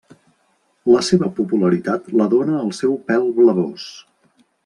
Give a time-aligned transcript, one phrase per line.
[0.93, 3.87] La seva popularitat la dóna el seu pèl blavós.